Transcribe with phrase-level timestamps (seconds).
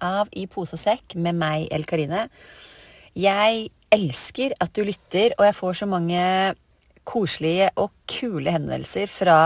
[0.00, 2.28] av I pose og sekk med meg, El Karine.
[3.18, 6.22] Jeg elsker at du lytter, og jeg får så mange
[7.08, 9.38] koselige og kule henvendelser fra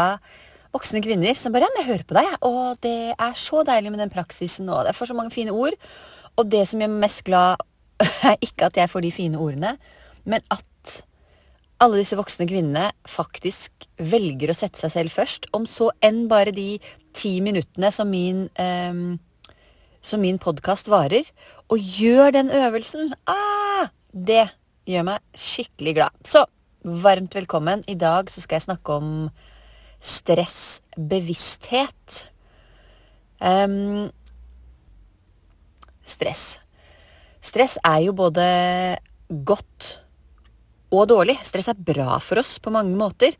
[0.73, 4.03] voksne kvinner som bare ja, jeg hører på deg, og det er så deilig med
[4.03, 5.77] den praksisen, og jeg får så mange fine ord.
[6.41, 7.61] Og det som gjør meg mest glad,
[8.31, 9.77] er ikke at jeg får de fine ordene,
[10.25, 11.03] men at
[11.83, 16.55] alle disse voksne kvinnene faktisk velger å sette seg selv først, om så enn bare
[16.55, 16.77] de
[17.17, 19.03] ti minuttene som min, eh,
[20.03, 21.22] som min podkast varer,
[21.70, 23.14] og gjør den øvelsen.
[23.31, 24.48] Ah, det
[24.89, 26.11] gjør meg skikkelig glad.
[26.27, 26.45] Så
[26.83, 27.84] varmt velkommen.
[27.89, 29.30] I dag så skal jeg snakke om
[30.03, 32.28] stressbevissthet.
[33.42, 34.11] Um,
[36.05, 36.61] stress.
[37.42, 38.45] Stress er jo både
[39.47, 40.03] godt
[40.92, 41.39] og dårlig.
[41.47, 43.33] Stress er bra for oss på mange måter.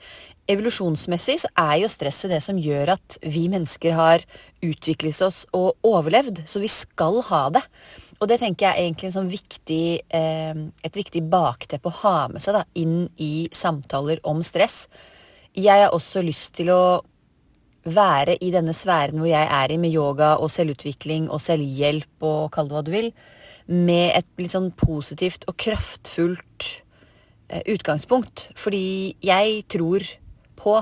[0.51, 4.25] Evolusjonsmessig så er jo stresset det som gjør at vi mennesker har
[4.65, 6.43] utviklet oss og overlevd.
[6.51, 7.63] Så vi skal ha det.
[8.19, 12.17] Og det tenker jeg er egentlig en sånn viktig, eh, et viktig bakteppe å ha
[12.31, 14.87] med seg da, inn i samtaler om stress.
[15.55, 16.83] Jeg har også lyst til å
[17.83, 22.51] være i denne sfæren hvor jeg er i, med yoga og selvutvikling og selvhjelp og
[22.55, 23.11] kall det hva du vil,
[23.67, 26.69] med et litt sånn positivt og kraftfullt
[27.51, 28.51] eh, utgangspunkt.
[28.59, 30.07] Fordi jeg tror
[30.63, 30.79] på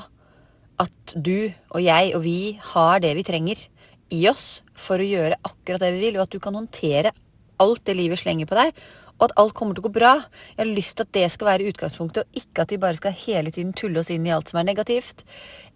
[0.80, 3.66] at du og jeg og vi har det vi trenger
[4.10, 7.12] i oss for å gjøre akkurat det vi vil, og at du kan håndtere
[7.60, 8.72] alt det livet slenger på deg,
[9.20, 10.14] og at alt kommer til å gå bra.
[10.56, 13.16] Jeg har lyst til at det skal være utgangspunktet, og ikke at vi bare skal
[13.26, 15.26] hele tiden tulle oss inn i alt som er negativt.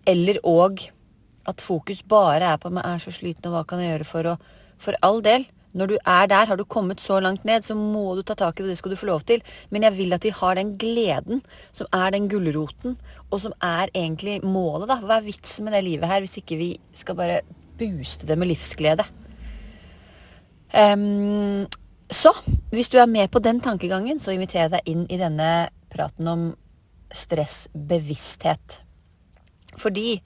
[0.08, 0.86] Eller òg
[1.50, 4.22] at fokus bare er på 'jeg er så sliten, og hva kan jeg gjøre for
[4.24, 4.38] å
[4.76, 5.46] For all del.
[5.74, 8.60] Når du er der, har du kommet så langt ned, så må du ta tak
[8.60, 9.42] i det, det skal du få lov til.
[9.74, 11.42] Men jeg vil at vi har den gleden
[11.74, 12.94] som er den gulroten,
[13.30, 15.00] og som er egentlig målet, da.
[15.02, 17.42] Hva er vitsen med det livet her, hvis ikke vi skal bare
[17.78, 19.06] booste det med livsglede?
[20.74, 21.66] Um,
[22.10, 22.30] så
[22.70, 25.50] hvis du er med på den tankegangen, så inviterer jeg deg inn i denne
[25.90, 26.48] praten om
[27.14, 28.80] stressbevissthet.
[29.78, 30.20] Fordi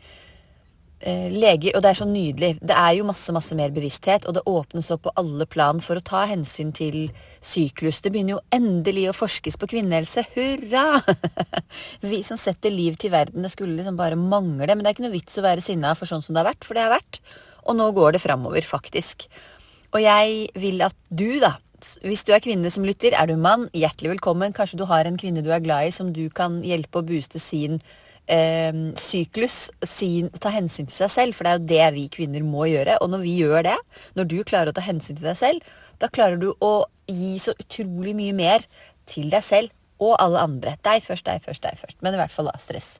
[1.06, 2.59] leger Og det er så nydelig.
[2.59, 5.98] Det er jo masse, masse mer bevissthet, og det åpnes opp på alle plan for
[5.98, 7.12] å ta hensyn til
[7.44, 8.00] syklus.
[8.03, 10.26] Det begynner jo endelig å forskes på kvinnehelse.
[10.34, 11.03] Hurra!
[12.10, 13.47] Vi som setter liv til verden.
[13.47, 14.66] Det skulle liksom bare mangle.
[14.75, 16.66] Men det er ikke noe vits å være sinna for sånn som det har vært,
[16.66, 17.22] for det har vært.
[17.69, 19.28] Og nå går det framover, faktisk.
[19.94, 21.54] Og jeg vil at du, da,
[22.03, 24.56] hvis du er kvinne som lytter, er du mann, hjertelig velkommen.
[24.56, 27.41] Kanskje du har en kvinne du er glad i som du kan hjelpe å booste
[27.42, 29.71] sin eh, syklus.
[29.87, 32.99] Sin, ta hensyn til seg selv, for det er jo det vi kvinner må gjøre.
[33.03, 33.78] Og når vi gjør det,
[34.19, 36.72] når du klarer å ta hensyn til deg selv, da klarer du å
[37.09, 38.66] gi så utrolig mye mer
[39.09, 39.72] til deg selv
[40.05, 40.77] og alle andre.
[40.87, 41.99] Deg først, deg først, deg først.
[42.05, 42.97] Men i hvert fall da stress.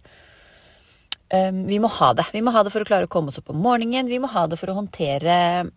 [1.29, 2.25] Um, vi må ha det.
[2.33, 4.09] Vi må ha det for å klare å komme oss opp om morgenen.
[4.09, 5.69] Vi må ha det for å håndtere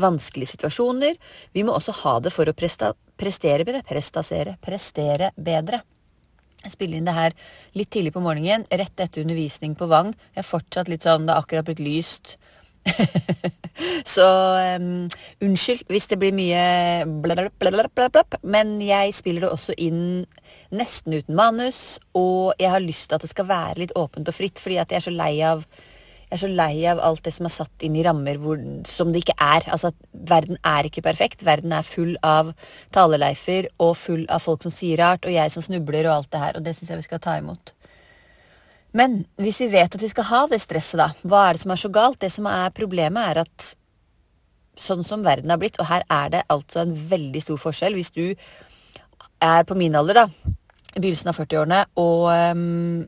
[0.00, 1.16] vanskelige situasjoner.
[1.54, 3.84] Vi må også ha det for å presta, prestere bedre.
[3.86, 4.56] Prestasere.
[4.62, 5.82] Prestere bedre.
[6.60, 7.36] Jeg spiller inn det her
[7.78, 10.12] litt tidlig på morgenen, rett etter undervisning på Vang.
[10.34, 12.36] Jeg er fortsatt litt sånn Det har akkurat blitt lyst.
[14.14, 14.24] Så
[14.80, 15.08] um,
[15.44, 20.02] unnskyld hvis det blir mye blablabla, men jeg spiller det også inn
[20.74, 24.36] nesten uten manus, og jeg har lyst til at det skal være litt åpent og
[24.36, 25.64] fritt, fordi at jeg er så lei av
[26.30, 29.08] jeg er så lei av alt det som er satt inn i rammer hvor, som
[29.10, 29.64] det ikke er.
[29.74, 31.42] Altså, Verden er ikke perfekt.
[31.42, 32.52] Verden er full av
[32.94, 36.44] taleleifer og full av folk som sier rart, og jeg som snubler og alt det
[36.44, 36.60] her.
[36.60, 37.74] Og det syns jeg vi skal ta imot.
[38.94, 41.74] Men hvis vi vet at vi skal ha det stresset, da, hva er det som
[41.74, 42.22] er så galt?
[42.22, 43.68] Det som er problemet, er at
[44.78, 48.14] sånn som verden har blitt, og her er det altså en veldig stor forskjell Hvis
[48.14, 48.24] du
[49.42, 50.54] er på min alder, da,
[50.94, 53.02] i begynnelsen av 40-årene, og um,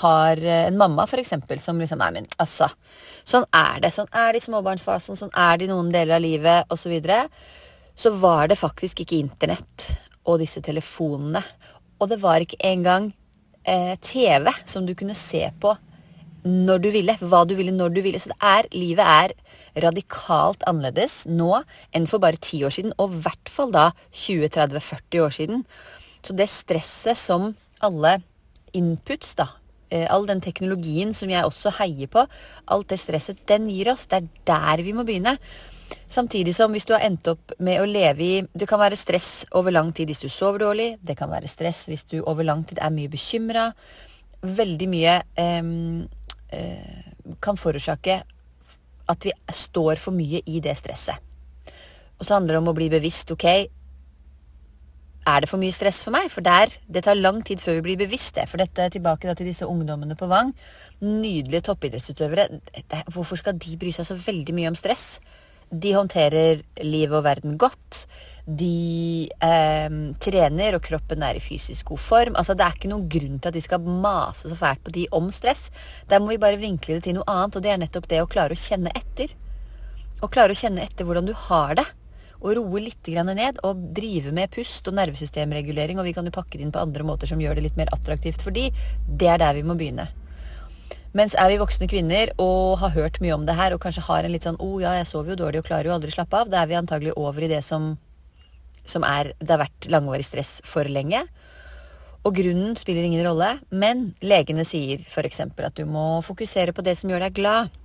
[0.00, 2.68] har eh, en mamma, for eksempel, som liksom Nei, men altså.
[3.28, 3.92] Sånn er det.
[3.94, 6.86] Sånn er det i småbarnsfasen, sånn er det i noen deler av livet, osv.
[6.86, 7.26] Så, videre.
[7.94, 9.92] så var det faktisk ikke internett
[10.26, 11.42] og disse telefonene.
[12.00, 13.12] Og det var ikke engang
[13.64, 15.76] eh, TV som du kunne se på
[16.42, 17.16] når du ville.
[17.20, 18.20] Hva du ville, når du ville.
[18.20, 19.36] Så det er, livet er
[19.86, 21.62] radikalt annerledes nå
[21.96, 22.94] enn for bare ti år siden.
[22.98, 25.64] Og i hvert fall da 20-30-40 år siden.
[26.22, 27.52] Så det stresset som
[27.82, 28.18] alle
[28.76, 29.48] inputs da,
[30.08, 32.24] all den teknologien som jeg også heier på,
[32.72, 35.36] alt det stresset den gir oss, det er der vi må begynne.
[36.08, 39.44] Samtidig som hvis du har endt opp med å leve i Det kan være stress
[39.58, 40.88] over lang tid hvis du sover dårlig.
[41.00, 43.70] Det kan være stress hvis du over lang tid er mye bekymra.
[44.42, 45.72] Veldig mye eh,
[46.52, 48.22] eh, kan forårsake
[49.12, 51.16] at vi står for mye i det stresset.
[52.18, 53.32] Og så handler det om å bli bevisst.
[53.34, 53.46] Ok,
[55.22, 56.30] er det for mye stress for meg?
[56.32, 58.48] For der, det tar lang tid før vi blir bevisst det.
[58.50, 60.50] For dette er tilbake til disse ungdommene på Vang.
[61.02, 62.48] Nydelige toppidrettsutøvere.
[63.12, 65.20] Hvorfor skal de bry seg så veldig mye om stress?
[65.70, 68.02] De håndterer livet og verden godt.
[68.42, 69.94] De eh,
[70.26, 72.36] trener, og kroppen er i fysisk god form.
[72.36, 75.06] Altså, Det er ikke noen grunn til at de skal mase så fælt på de
[75.14, 75.70] om stress.
[76.10, 78.30] Der må vi bare vinkle det til noe annet, og det er nettopp det å
[78.30, 79.30] klare å kjenne etter.
[80.22, 81.86] Å klare å kjenne etter hvordan du har det
[82.42, 85.98] og roe litt ned og drive med pust og nervesystemregulering.
[85.98, 87.92] Og vi kan jo pakke det inn på andre måter som gjør det litt mer
[87.94, 88.70] attraktivt for de.
[89.06, 90.08] Det er der vi må begynne.
[91.12, 94.24] Mens er vi voksne kvinner og har hørt mye om det her og kanskje har
[94.24, 96.16] en litt sånn 'Å oh, ja, jeg sover jo dårlig og klarer jo aldri å
[96.16, 97.98] slappe av', da er vi antagelig over i det som,
[98.84, 101.28] som er Det har vært langvarig stress for lenge.
[102.24, 105.40] Og grunnen spiller ingen rolle, men legene sier f.eks.
[105.40, 107.81] at du må fokusere på det som gjør deg glad.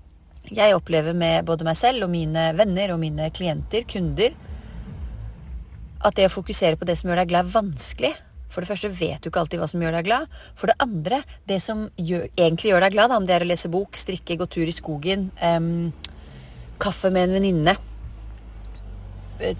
[0.53, 4.35] Jeg opplever med både meg selv og mine venner og mine klienter, kunder,
[6.05, 8.13] at det å fokusere på det som gjør deg glad, er vanskelig.
[8.47, 10.37] For det første vet du ikke alltid hva som gjør deg glad.
[10.55, 13.71] For det andre, det som gjør, egentlig gjør deg glad, om det er å lese
[13.73, 15.91] bok, strikke, gå tur i skogen, um,
[16.79, 17.75] kaffe med en venninne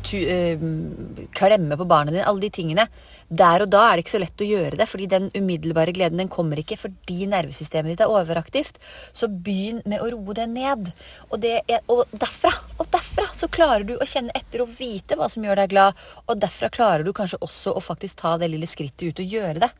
[0.04, 2.88] tu, uh, klemme på barnet dine, alle de tingene.
[3.28, 6.22] Der og da er det ikke så lett å gjøre det, fordi den umiddelbare gleden
[6.22, 8.80] den kommer ikke fordi nervesystemet ditt er overaktivt.
[9.16, 10.92] Så begynn med å roe det ned.
[11.30, 15.20] Og, det er, og, derfra, og derfra så klarer du å kjenne etter og vite
[15.20, 16.08] hva som gjør deg glad.
[16.28, 19.68] Og derfra klarer du kanskje også å faktisk ta det lille skrittet ut og gjøre
[19.68, 19.74] det.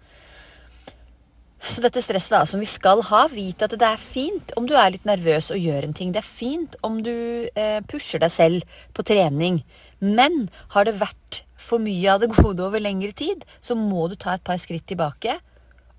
[1.68, 4.76] Så dette stresset da, som vi skal ha, vit at det er fint om du
[4.78, 6.14] er litt nervøs og gjør en ting.
[6.14, 7.12] Det er fint om du
[7.50, 9.60] eh, pusher deg selv på trening.
[10.00, 14.16] Men har det vært for mye av det gode over lengre tid, så må du
[14.16, 15.40] ta et par skritt tilbake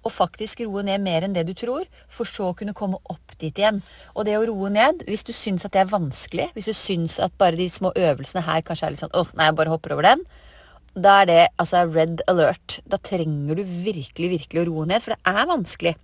[0.06, 3.34] og faktisk roe ned mer enn det du tror, for så å kunne komme opp
[3.42, 3.80] dit igjen.
[4.14, 7.18] Og det å roe ned, hvis du syns at det er vanskelig, hvis du syns
[7.22, 9.96] at bare de små øvelsene her kanskje er litt sånn åh, nei, jeg bare hopper
[9.96, 10.22] over den,
[10.98, 12.78] da er det altså red alert.
[12.88, 15.94] Da trenger du virkelig, virkelig å roe ned, for det er vanskelig.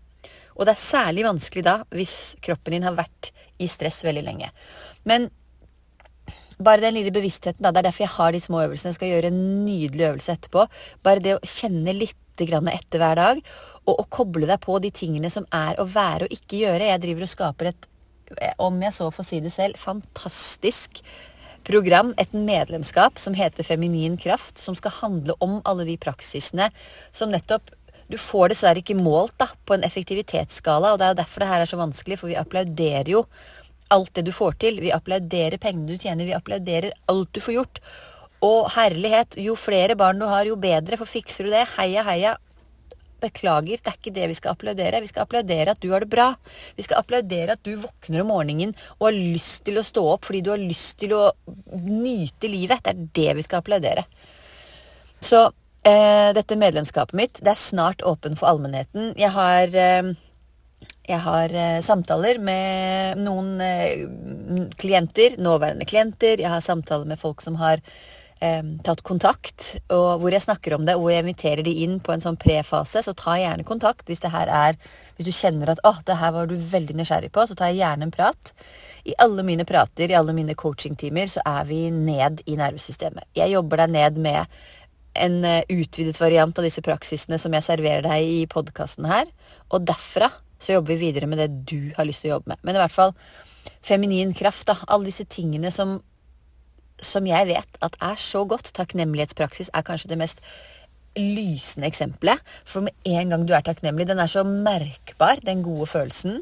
[0.55, 3.33] Og det er særlig vanskelig da hvis kroppen din har vært
[3.63, 4.51] i stress veldig lenge.
[5.09, 5.31] Men
[6.59, 8.93] bare den lille bevisstheten, da, det er derfor jeg har de små øvelsene.
[8.93, 10.67] Jeg skal gjøre en nydelig øvelse etterpå.
[11.07, 13.41] Bare det å kjenne litt etter hver dag,
[13.87, 16.89] og å koble deg på de tingene som er å være og ikke gjøre.
[16.89, 17.87] Jeg driver og skaper et,
[18.59, 20.99] om jeg så får si det selv, fantastisk
[21.65, 26.71] program, et medlemskap som heter Feminin kraft, som skal handle om alle de praksisene
[27.15, 27.71] som nettopp
[28.11, 31.53] du får dessverre ikke målt da, på en effektivitetsskala, og det er jo derfor det
[31.53, 33.23] her er så vanskelig, for vi applauderer jo
[33.95, 34.81] alt det du får til.
[34.83, 37.81] Vi applauderer pengene du tjener, vi applauderer alt du får gjort.
[38.45, 42.35] Og herlighet, jo flere barn du har, jo bedre, for fikser du det, heia, heia.
[43.23, 45.01] Beklager, det er ikke det vi skal applaudere.
[45.01, 46.27] Vi skal applaudere at du har det bra.
[46.77, 50.29] Vi skal applaudere at du våkner om morgenen og har lyst til å stå opp
[50.29, 51.23] fordi du har lyst til å
[51.87, 52.85] nyte livet.
[52.85, 54.05] Det er det vi skal applaudere.
[55.25, 55.47] Så
[55.89, 59.15] eh, dette medlemskapet mitt, det er snart åpen for allmennheten.
[59.17, 60.13] Jeg har eh,
[61.05, 64.07] jeg har eh, samtaler med noen eh,
[64.81, 66.41] klienter, nåværende klienter.
[66.41, 67.83] Jeg har samtaler med folk som har
[68.41, 72.15] eh, tatt kontakt, og hvor jeg snakker om det, og jeg inviterer de inn på
[72.15, 73.03] en sånn prefase.
[73.05, 74.81] Så ta gjerne kontakt hvis det her er
[75.15, 77.69] Hvis du kjenner at 'Å, oh, det her var du veldig nysgjerrig på', så tar
[77.71, 78.51] jeg gjerne en prat.
[79.07, 83.23] I alle mine prater, i alle mine coachingtimer, så er vi ned i nervesystemet.
[83.37, 84.47] Jeg jobber deg ned med
[85.15, 85.37] en
[85.71, 89.31] utvidet variant av disse praksisene som jeg serverer deg i podkasten her.
[89.71, 90.33] Og derfra
[90.65, 92.63] så jobber vi videre med det du har lyst til å jobbe med.
[92.65, 93.15] Men i hvert fall
[93.85, 94.79] feminin kraft, da.
[94.89, 95.99] Alle disse tingene som,
[97.01, 98.73] som jeg vet at er så godt.
[98.77, 100.45] Takknemlighetspraksis er kanskje det mest
[101.19, 102.41] lysende eksempelet.
[102.67, 106.41] For med en gang du er takknemlig, den er så merkbar, den gode følelsen.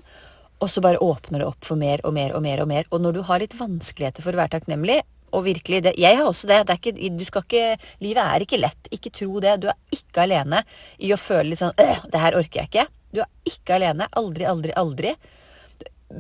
[0.63, 2.63] Og så bare åpner det opp for mer og mer og mer.
[2.63, 2.87] Og mer.
[2.95, 5.03] Og når du har litt vanskeligheter for å være takknemlig,
[5.33, 6.67] og virkelig det, Jeg har også det.
[6.69, 8.89] det ikke, du skal ikke, livet er ikke lett.
[8.93, 9.63] Ikke tro det.
[9.63, 10.63] Du er ikke alene
[10.99, 12.87] i å føle litt sånn Det her orker jeg ikke.
[13.13, 14.09] Du er ikke alene.
[14.19, 15.15] Aldri, aldri, aldri.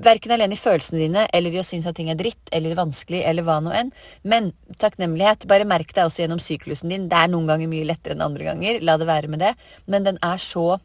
[0.02, 3.20] Verken alene i følelsene dine eller i å synes at ting er dritt eller vanskelig
[3.28, 3.90] eller hva nå enn.
[4.24, 7.10] Men takknemlighet, bare merk deg også gjennom syklusen din.
[7.12, 8.80] Det er noen ganger mye lettere enn andre ganger.
[8.84, 9.52] La det være med det.
[9.90, 10.78] Men den er så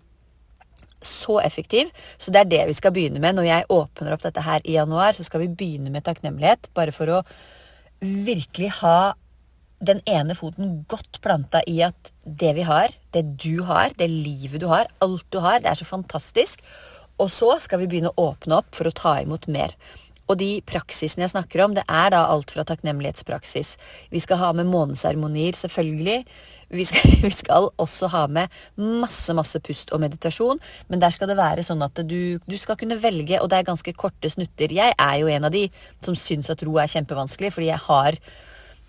[1.04, 1.92] så effektiv.
[2.18, 3.38] Så det er det vi skal begynne med.
[3.38, 6.72] Når jeg åpner opp dette her i januar, så skal vi begynne med takknemlighet.
[6.78, 7.22] Bare for å
[8.02, 9.14] virkelig ha
[9.80, 14.62] den ene foten godt planta i at det vi har, det du har, det livet
[14.64, 16.64] du har, alt du har, det er så fantastisk.
[17.22, 19.74] Og så skal vi begynne å åpne opp for å ta imot mer.
[20.28, 23.76] Og de praksisene jeg snakker om, det er da alt fra takknemlighetspraksis.
[24.12, 26.18] Vi skal ha med måneseremonier, selvfølgelig.
[26.76, 30.60] Vi skal, vi skal, også ha med masse, masse pust og meditasjon.
[30.92, 33.70] Men der skal det være sånn at du, du, skal kunne velge, og det er
[33.72, 34.76] ganske korte snutter.
[34.76, 35.68] Jeg er jo en av de
[36.04, 38.20] som syns at ro er kjempevanskelig, fordi jeg har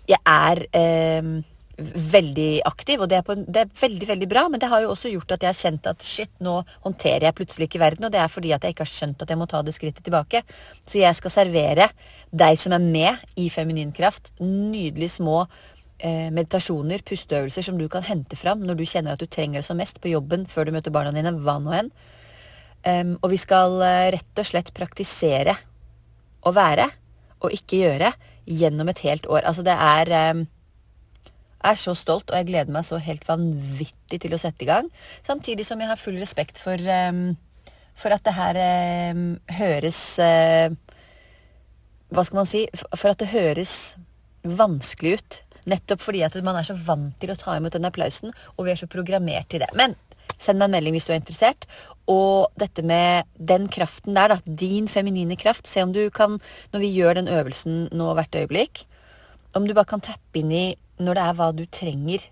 [0.09, 1.31] Jeg er eh,
[1.79, 4.45] veldig aktiv, og det er, på, det er, veldig veldig bra.
[4.51, 7.37] Men det har jo også gjort at jeg har kjent at shit, nå håndterer jeg
[7.37, 8.07] plutselig ikke verden.
[8.07, 10.05] Og det er fordi at jeg ikke har skjønt at jeg må ta det skrittet
[10.05, 10.43] tilbake.
[10.85, 11.89] Så jeg skal servere
[12.29, 18.05] deg som er med i Feminin kraft, nydelig små eh, meditasjoner, pusteøvelser som du kan
[18.05, 20.75] hente fram når du kjenner at du trenger det som mest på jobben før du
[20.75, 21.91] møter barna dine, hva nå enn.
[22.79, 25.57] Um, og vi skal uh, rett og slett praktisere
[26.47, 26.85] å være
[27.43, 28.13] og ikke gjøre
[28.49, 29.45] gjennom et helt år.
[29.45, 30.09] Altså det er
[31.59, 34.69] Jeg er så stolt, og jeg gleder meg så helt vanvittig til å sette i
[34.69, 34.87] gang.
[35.27, 37.35] Samtidig som jeg har full respekt for, um,
[37.99, 38.55] for at det her
[39.11, 39.99] um, høres
[42.09, 42.63] Hva skal man si?
[42.95, 43.97] For at det høres
[44.43, 45.41] vanskelig ut.
[45.69, 48.73] Nettopp fordi at man er så vant til å ta imot den applausen, og vi
[48.73, 49.69] er så programmert til det.
[49.77, 49.95] Men
[50.37, 51.67] send meg en melding hvis du er interessert.
[52.09, 56.39] Og dette med den kraften der, da, din feminine kraft, se om du kan,
[56.73, 58.83] når vi gjør den øvelsen nå hvert øyeblikk,
[59.57, 60.65] om du bare kan tappe inn i
[61.01, 62.25] når det er hva du trenger.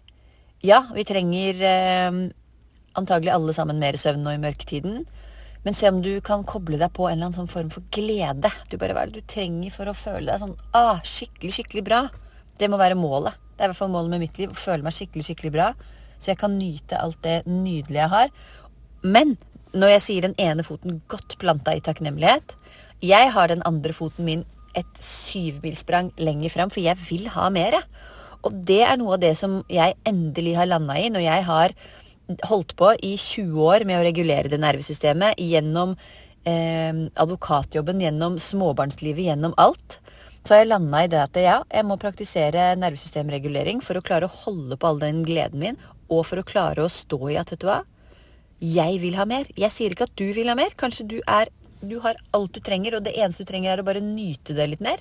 [0.66, 2.20] Ja, vi trenger eh,
[2.98, 5.06] antagelig alle sammen mer søvn nå i mørketiden.
[5.66, 8.52] Men se om du kan koble deg på en eller annen sånn form for glede.
[8.72, 11.84] Du bare, Hva er det du trenger for å føle deg sånn ah, skikkelig, skikkelig
[11.88, 12.02] bra?
[12.58, 13.38] Det må være målet.
[13.54, 14.54] Det er i hvert fall målet med mitt liv.
[14.54, 15.72] Å føle meg skikkelig, skikkelig bra.
[16.18, 18.34] Så jeg kan nyte alt det nydelige jeg har.
[19.04, 19.38] Men
[19.78, 22.56] når jeg sier den ene foten godt planta i takknemlighet
[23.04, 24.46] Jeg har den andre foten min
[24.78, 27.80] et syvmilssprang lenger fram, for jeg vil ha mer.
[28.46, 31.74] Og det er noe av det som jeg endelig har landa i når jeg har
[32.50, 35.96] holdt på i 20 år med å regulere det nervesystemet gjennom
[36.46, 40.00] eh, advokatjobben, gjennom småbarnslivet, gjennom alt.
[40.44, 44.30] Så har jeg landa i det at ja, jeg må praktisere nervesystemregulering for å klare
[44.30, 45.80] å holde på all den gleden min,
[46.10, 47.82] og for å klare å stå i at, vet du hva,
[48.64, 49.46] jeg vil ha mer.
[49.58, 50.74] Jeg sier ikke at du vil ha mer.
[50.80, 53.86] Kanskje du er Du har alt du trenger, og det eneste du trenger, er å
[53.86, 54.98] bare nyte det litt mer.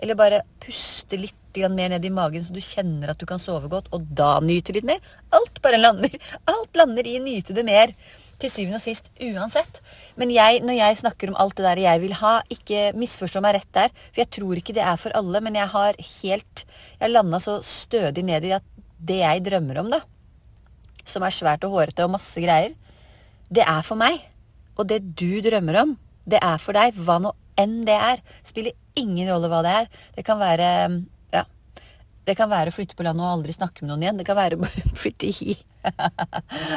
[0.00, 1.34] Eller bare puste litt
[1.72, 4.72] mer ned i magen, så du kjenner at du kan sove godt, og da nyte
[4.72, 5.04] litt mer.
[5.36, 6.16] Alt bare lander.
[6.52, 7.92] Alt lander i nyte det mer.
[8.40, 9.82] Til syvende og sist uansett.
[10.16, 13.58] Men jeg, når jeg snakker om alt det der jeg vil ha, ikke misforstå meg
[13.58, 13.94] rett der.
[14.08, 16.66] For jeg tror ikke det er for alle, men jeg har helt
[17.00, 18.64] Jeg landa så stødig ned i at
[18.96, 20.00] det jeg drømmer om, da,
[21.08, 22.74] som er svært og hårete og masse greier,
[23.52, 24.20] det er for meg.
[24.76, 25.96] Og det du drømmer om,
[26.28, 26.96] det er for deg.
[26.98, 28.24] Hva nå enn det er.
[28.46, 29.86] Spiller ingen rolle hva det er.
[30.16, 30.68] Det kan være
[31.34, 31.44] ja,
[32.26, 34.20] det kan være å flytte på landet og aldri snakke med noen igjen.
[34.20, 34.70] Det kan være å
[35.02, 35.56] flytte i.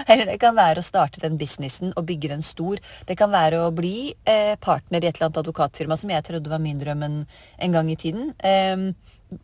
[0.05, 2.81] Eller det kan være å starte den businessen og bygge den stor.
[3.09, 6.51] Det kan være å bli eh, partner i et eller annet advokatfirma, som jeg trodde
[6.51, 7.24] var min drøm en,
[7.74, 8.33] gang i tiden.
[8.38, 8.91] Eh,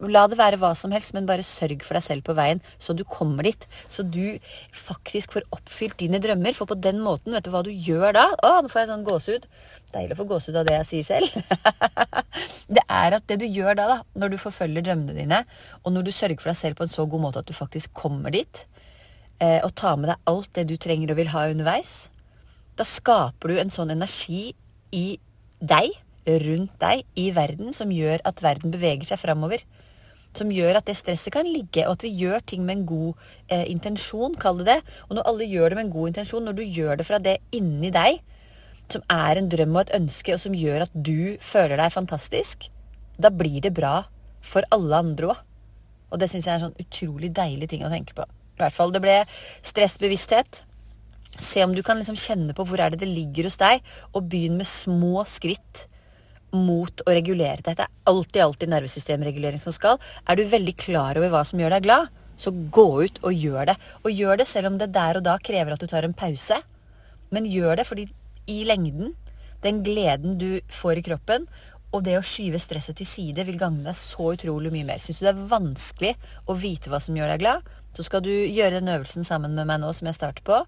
[0.10, 2.96] La det være hva som helst, men bare sørg for deg selv på veien, så
[2.98, 3.68] du kommer dit.
[3.92, 4.40] Så du
[4.74, 6.56] faktisk får oppfylt dine drømmer.
[6.58, 8.26] For på den måten, vet du hva du gjør da?
[8.34, 9.46] Å, nå får jeg sånn gåsehud.
[9.94, 11.36] Deilig å få gåsehud av det jeg sier selv.
[12.80, 15.44] det er at det du gjør da, da, når du forfølger drømmene dine,
[15.84, 17.94] og når du sørger for deg selv på en så god måte at du faktisk
[17.98, 18.66] kommer dit,
[19.38, 21.94] eh, og tar med deg alt det du trenger og vil ha underveis,
[22.76, 24.50] da skaper du en sånn energi
[24.96, 25.06] i
[25.62, 25.94] deg
[26.26, 29.62] rundt deg i verden som gjør at verden beveger seg framover.
[30.36, 33.28] Som gjør at det stresset kan ligge, og at vi gjør ting med en god
[33.48, 34.80] eh, intensjon, kall det det.
[35.08, 37.38] Og når alle gjør det med en god intensjon, når du gjør det fra det
[37.56, 38.20] inni deg,
[38.92, 42.68] som er en drøm og et ønske, og som gjør at du føler deg fantastisk,
[43.18, 44.04] da blir det bra
[44.46, 45.42] for alle andre òg.
[46.14, 48.28] Og det syns jeg er en sånn utrolig deilig ting å tenke på.
[48.56, 49.18] I hvert fall, Det ble
[49.66, 50.62] stressbevissthet.
[51.36, 54.30] Se om du kan liksom kjenne på hvor er det det ligger hos deg, og
[54.30, 55.88] begynn med små skritt
[56.56, 57.78] mot å regulere deg.
[57.78, 60.00] Det er alltid, alltid nervesystemregulering som skal.
[60.28, 63.72] Er du veldig klar over hva som gjør deg glad, så gå ut og gjør
[63.72, 63.78] det.
[64.04, 66.60] Og gjør det selv om det der og da krever at du tar en pause.
[67.34, 68.10] Men gjør det fordi
[68.52, 69.16] i lengden,
[69.64, 71.48] den gleden du får i kroppen,
[71.96, 75.00] og det å skyve stresset til side vil gagne deg så utrolig mye mer.
[75.02, 76.12] Syns du det er vanskelig
[76.52, 79.70] å vite hva som gjør deg glad, så skal du gjøre den øvelsen sammen med
[79.70, 80.60] meg nå som jeg starter på.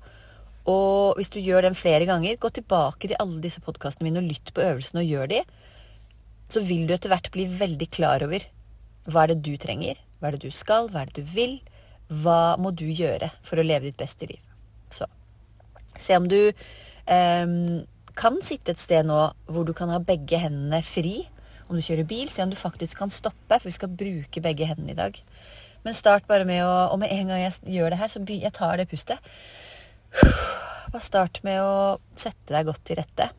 [0.71, 4.31] Og hvis du gjør den flere ganger, gå tilbake til alle disse podkastene mine og
[4.31, 5.41] lytt på øvelsene og gjør de
[6.47, 8.45] så vil du etter hvert bli veldig klar over
[9.07, 11.59] hva er det du trenger, hva er det du skal, hva er det du vil,
[12.07, 14.41] hva må du gjøre for å leve ditt beste liv.
[14.91, 15.07] Så
[15.97, 17.53] se om du eh,
[18.17, 19.19] kan sitte et sted nå
[19.51, 21.21] hvor du kan ha begge hendene fri.
[21.67, 24.69] Om du kjører bil, se om du faktisk kan stoppe, for vi skal bruke begge
[24.69, 25.19] hendene i dag.
[25.83, 28.53] Men start bare med å Og med en gang jeg gjør det her, så jeg
[28.55, 29.19] tar det pustet
[30.91, 33.29] Bare start med å sette deg godt til rette.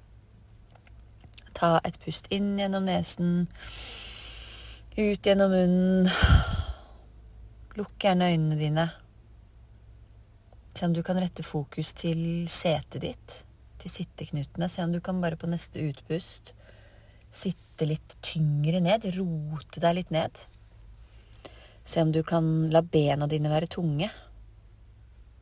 [1.58, 3.48] Ta et pust inn gjennom nesen,
[4.94, 6.10] ut gjennom munnen.
[7.78, 8.84] Lukk gjerne øynene dine.
[10.74, 13.40] Se om du kan rette fokus til setet ditt,
[13.82, 14.70] til sitteknutene.
[14.70, 16.52] Se om du kan bare på neste utpust
[17.34, 20.38] sitte litt tyngre ned, rote deg litt ned.
[21.88, 24.10] Se om du kan la bena dine være tunge,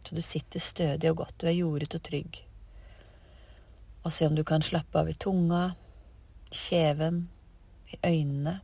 [0.07, 2.39] så du sitter stødig og godt, du er jordet og trygg.
[4.07, 5.75] Og se om du kan slappe av i tunga,
[6.51, 7.29] kjeven,
[7.93, 8.61] i øynene.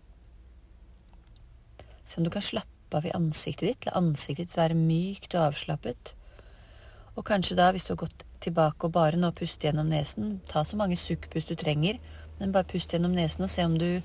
[2.05, 5.47] Se om du kan slappe av i ansiktet ditt, la ansiktet ditt være mykt og
[5.53, 6.15] avslappet.
[7.17, 10.65] Og kanskje da, hvis du har gått tilbake og bare nå puste gjennom nesen, ta
[10.65, 12.01] så mange sukkpust du trenger,
[12.41, 14.03] men bare pust gjennom nesen og se om du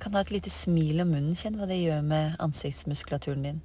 [0.00, 1.38] kan ha et lite smil om munnen.
[1.38, 3.62] Kjenn hva det gjør med ansiktsmuskulaturen din.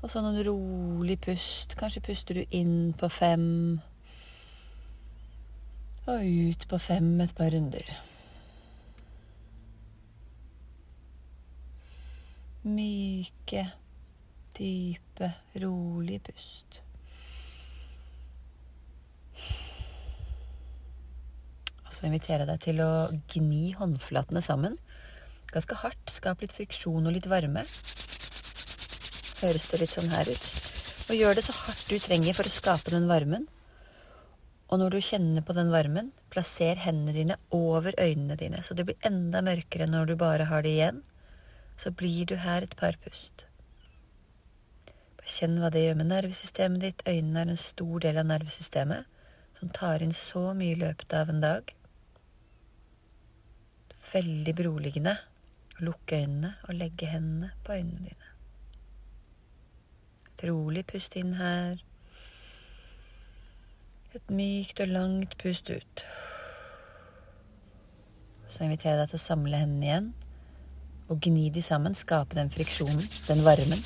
[0.00, 1.76] Og så noen rolig pust.
[1.78, 3.80] Kanskje puster du inn på fem.
[6.10, 7.94] Og ut på fem et par runder.
[12.66, 13.64] Myke,
[14.58, 16.82] dype, rolige pust.
[22.00, 22.92] så inviterer jeg deg til å
[23.28, 24.78] gni håndflatene sammen.
[25.52, 26.08] Ganske hardt.
[26.08, 27.66] Skap litt friksjon og litt varme.
[29.40, 30.46] Høres det litt sånn her ut.
[31.10, 33.44] Og gjør det så hardt du trenger for å skape den varmen.
[34.70, 38.86] Og når du kjenner på den varmen, plasser hendene dine over øynene dine, så det
[38.86, 41.00] blir enda mørkere når du bare har det igjen.
[41.80, 43.46] Så blir du her et par pust.
[45.30, 47.02] Kjenn hva det gjør med nervesystemet ditt.
[47.06, 49.06] Øynene er en stor del av nervesystemet
[49.60, 51.74] som tar inn så mye i løpet av en dag
[54.10, 55.14] veldig beroligende
[55.78, 58.28] å lukke øynene og legge hendene på øynene dine.
[60.48, 61.82] Rolig pust inn her.
[64.10, 66.02] Et mykt og langt pust ut.
[68.50, 70.08] Så inviterer jeg deg til å samle hendene igjen
[71.10, 71.94] og gni de sammen.
[71.94, 73.84] Skape den friksjonen, den varmen.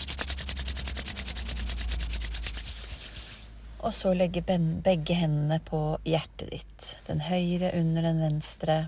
[3.84, 6.90] Og så legge begge hendene på hjertet ditt.
[7.04, 8.78] Den høyre under den venstre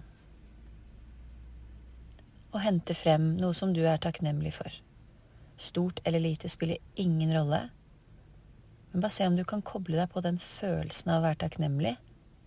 [2.56, 4.72] og hente frem noe som du er takknemlig for.
[5.60, 7.66] Stort eller lite spiller ingen rolle,
[8.96, 11.90] men bare se om du kan koble deg på den følelsen av å være takknemlig,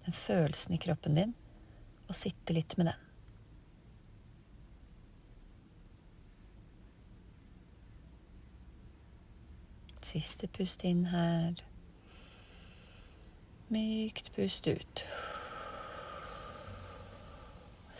[0.08, 1.36] den følelsen i kroppen din,
[2.10, 3.04] og sitte litt med den.
[10.10, 11.62] Siste pust inn her.
[13.70, 15.08] Mykt pust ut.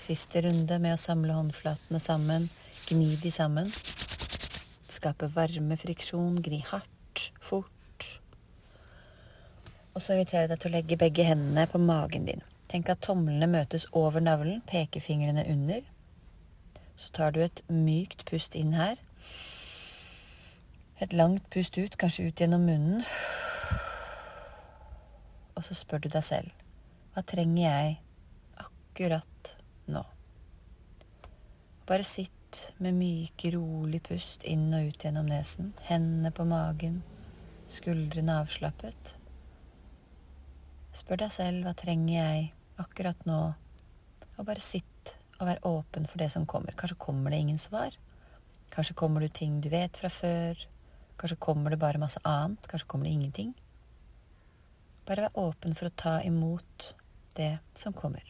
[0.10, 2.50] Siste runde med å samle håndflatene sammen,
[2.90, 3.70] gni de sammen.
[4.90, 7.76] Skape varme, friksjon, gni hardt, fort.
[10.10, 12.40] Så inviterer deg til å legge begge hendene på magen din.
[12.66, 15.84] Tenk at tomlene møtes over navlen, pekefingrene under.
[16.98, 18.98] Så tar du et mykt pust inn her.
[20.98, 23.06] Et langt pust ut, kanskje ut gjennom munnen.
[25.54, 26.58] Og så spør du deg selv
[27.14, 27.94] hva trenger jeg
[28.66, 29.54] akkurat
[29.94, 30.02] nå.
[31.86, 35.70] Bare sitt med myke, rolig pust inn og ut gjennom nesen.
[35.86, 37.04] Hendene på magen,
[37.70, 39.19] skuldrene avslappet.
[40.96, 42.46] Spør deg selv hva trenger jeg
[42.82, 43.40] akkurat nå,
[44.38, 46.76] og bare sitt og vær åpen for det som kommer.
[46.76, 47.96] Kanskje kommer det ingen svar.
[48.74, 50.60] Kanskje kommer det ting du vet fra før.
[51.20, 52.68] Kanskje kommer det bare masse annet.
[52.68, 53.54] Kanskje kommer det ingenting.
[55.08, 56.92] Bare vær åpen for å ta imot
[57.40, 58.26] det som kommer.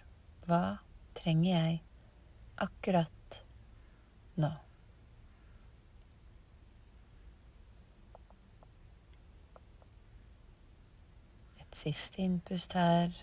[0.47, 0.79] Hva
[1.17, 1.79] trenger jeg
[2.61, 3.43] akkurat
[4.39, 4.51] nå?
[11.79, 13.13] Siste innpust her.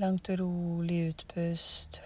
[0.00, 2.00] Langt og rolig utpust.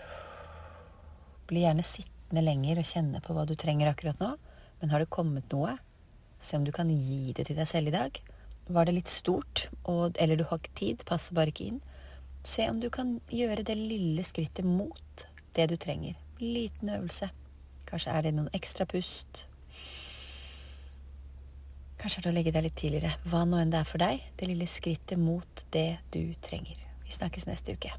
[1.51, 4.33] Bli gjerne sittende lenger og kjenne på hva du trenger akkurat nå.
[4.81, 5.77] Men har det kommet noe?
[6.41, 8.23] Se om du kan gi det til deg selv i dag.
[8.71, 11.81] Var det litt stort, og, eller du har ikke tid, passer bare ikke inn,
[12.45, 16.17] Se om du kan gjøre det lille skrittet mot det du trenger.
[16.41, 17.29] Liten øvelse.
[17.87, 19.45] Kanskje er det noen ekstra pust.
[22.01, 23.17] Kanskje er det å legge deg litt tidligere.
[23.29, 24.23] Hva nå enn det er for deg.
[24.41, 26.81] Det lille skrittet mot det du trenger.
[27.05, 27.93] Vi snakkes neste uke.